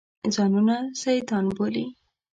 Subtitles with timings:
[0.33, 1.85] ځانونه سیدان بولي.